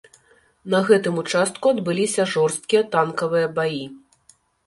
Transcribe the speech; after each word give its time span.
На 0.73 0.79
гэтым 0.87 1.19
участку 1.23 1.65
адбыліся 1.75 2.25
жорсткія 2.33 2.81
танкавыя 2.97 3.47
баі. 3.59 3.83